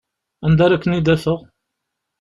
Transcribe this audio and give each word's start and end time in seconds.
Anda 0.45 0.63
ara 0.65 0.81
ken-id-afeɣ? 0.83 1.39